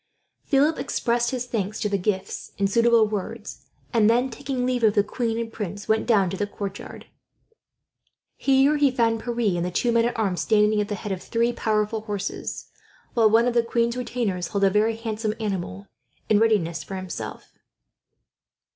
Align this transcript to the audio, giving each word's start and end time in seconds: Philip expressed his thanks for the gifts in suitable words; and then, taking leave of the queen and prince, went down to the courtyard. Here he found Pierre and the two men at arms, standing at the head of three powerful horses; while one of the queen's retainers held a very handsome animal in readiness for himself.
Philip 0.45 0.79
expressed 0.79 1.29
his 1.29 1.45
thanks 1.45 1.79
for 1.79 1.87
the 1.87 1.97
gifts 1.99 2.53
in 2.57 2.67
suitable 2.67 3.05
words; 3.05 3.67
and 3.93 4.09
then, 4.09 4.31
taking 4.31 4.65
leave 4.65 4.83
of 4.83 4.95
the 4.95 5.03
queen 5.03 5.37
and 5.37 5.53
prince, 5.53 5.87
went 5.87 6.07
down 6.07 6.31
to 6.31 6.37
the 6.37 6.47
courtyard. 6.47 7.05
Here 8.35 8.77
he 8.77 8.89
found 8.89 9.23
Pierre 9.23 9.57
and 9.57 9.63
the 9.63 9.69
two 9.69 9.91
men 9.91 10.05
at 10.05 10.17
arms, 10.17 10.41
standing 10.41 10.81
at 10.81 10.87
the 10.87 10.95
head 10.95 11.11
of 11.11 11.21
three 11.21 11.53
powerful 11.53 12.01
horses; 12.01 12.71
while 13.13 13.29
one 13.29 13.45
of 13.47 13.53
the 13.53 13.61
queen's 13.61 13.95
retainers 13.95 14.47
held 14.47 14.63
a 14.63 14.71
very 14.71 14.95
handsome 14.95 15.35
animal 15.39 15.85
in 16.29 16.39
readiness 16.39 16.81
for 16.83 16.95
himself. 16.95 17.53